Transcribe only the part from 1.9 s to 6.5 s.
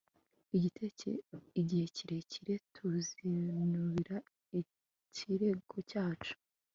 kirekire tuzinubira igitero cyacu